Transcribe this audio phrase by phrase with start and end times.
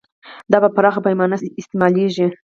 [0.51, 2.27] دا په پراخه پیمانه استعمالیږي.